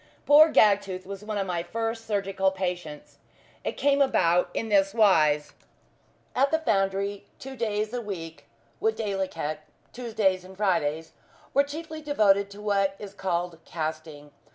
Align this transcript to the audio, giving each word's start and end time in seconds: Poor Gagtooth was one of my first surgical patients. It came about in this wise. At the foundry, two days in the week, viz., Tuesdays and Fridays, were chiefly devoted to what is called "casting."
Poor 0.25 0.51
Gagtooth 0.51 1.05
was 1.05 1.23
one 1.23 1.37
of 1.37 1.45
my 1.45 1.61
first 1.61 2.07
surgical 2.07 2.49
patients. 2.49 3.19
It 3.63 3.73
came 3.73 4.01
about 4.01 4.49
in 4.51 4.69
this 4.69 4.95
wise. 4.95 5.53
At 6.35 6.49
the 6.49 6.57
foundry, 6.57 7.25
two 7.37 7.55
days 7.55 7.89
in 7.89 7.91
the 7.91 8.01
week, 8.01 8.47
viz., 8.81 9.29
Tuesdays 9.93 10.43
and 10.43 10.57
Fridays, 10.57 11.11
were 11.53 11.61
chiefly 11.63 12.01
devoted 12.01 12.49
to 12.49 12.63
what 12.63 12.95
is 12.97 13.13
called 13.13 13.59
"casting." 13.63 14.31